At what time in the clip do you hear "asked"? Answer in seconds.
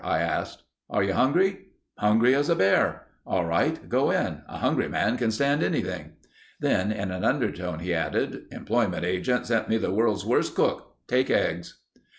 0.21-0.63